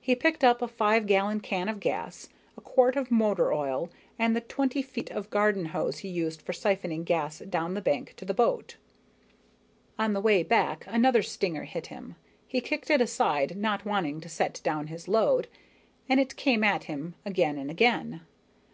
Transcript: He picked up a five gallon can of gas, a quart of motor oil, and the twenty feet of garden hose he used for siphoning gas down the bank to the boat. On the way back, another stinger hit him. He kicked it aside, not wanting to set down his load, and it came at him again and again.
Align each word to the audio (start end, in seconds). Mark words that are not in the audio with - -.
He 0.00 0.16
picked 0.16 0.42
up 0.42 0.62
a 0.62 0.66
five 0.66 1.04
gallon 1.06 1.40
can 1.40 1.68
of 1.68 1.80
gas, 1.80 2.30
a 2.56 2.62
quart 2.62 2.96
of 2.96 3.10
motor 3.10 3.52
oil, 3.52 3.90
and 4.18 4.34
the 4.34 4.40
twenty 4.40 4.80
feet 4.80 5.10
of 5.10 5.28
garden 5.28 5.66
hose 5.66 5.98
he 5.98 6.08
used 6.08 6.40
for 6.40 6.54
siphoning 6.54 7.04
gas 7.04 7.40
down 7.40 7.74
the 7.74 7.82
bank 7.82 8.14
to 8.16 8.24
the 8.24 8.32
boat. 8.32 8.78
On 9.98 10.14
the 10.14 10.20
way 10.22 10.42
back, 10.42 10.86
another 10.88 11.22
stinger 11.22 11.64
hit 11.64 11.88
him. 11.88 12.16
He 12.48 12.62
kicked 12.62 12.88
it 12.88 13.02
aside, 13.02 13.54
not 13.54 13.84
wanting 13.84 14.22
to 14.22 14.30
set 14.30 14.62
down 14.64 14.86
his 14.86 15.08
load, 15.08 15.46
and 16.08 16.18
it 16.18 16.36
came 16.36 16.64
at 16.64 16.84
him 16.84 17.14
again 17.26 17.58
and 17.58 17.70
again. 17.70 18.22